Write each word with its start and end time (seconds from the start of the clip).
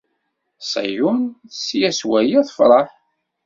Ṣiyun 0.71 1.19
tesla 1.51 1.91
s 1.99 2.01
waya, 2.09 2.39
tefreḥ. 2.47 2.89